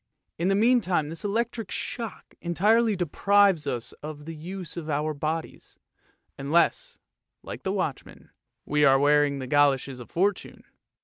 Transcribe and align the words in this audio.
In 0.39 0.47
the 0.47 0.55
meantime 0.55 1.09
this 1.09 1.23
electric 1.23 1.69
shock 1.69 2.33
entirely 2.41 2.95
deprives 2.95 3.67
us 3.67 3.93
of 4.01 4.25
the 4.25 4.33
use 4.33 4.75
of 4.75 4.89
our 4.89 5.13
bodies, 5.13 5.77
unless, 6.39 6.97
like 7.43 7.61
the 7.61 7.71
watchman, 7.71 8.31
we 8.65 8.83
are 8.83 8.97
wearing 8.97 9.37
the 9.37 9.45
goloshes 9.45 9.99
of 9.99 10.09
Fortune. 10.09 10.63